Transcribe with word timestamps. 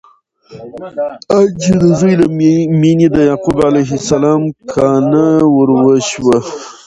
آن 1.37 1.47
چې 1.61 1.71
د 1.81 1.83
زوی 1.99 2.13
له 2.21 2.25
مینې 2.81 3.07
د 3.11 3.17
یعقوب 3.29 3.57
علیه 3.67 3.91
السلام 3.99 4.41
کانه 4.71 5.25
وروشوه! 5.55 6.37